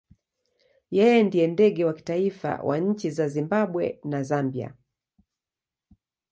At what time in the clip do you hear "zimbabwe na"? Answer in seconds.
3.27-4.23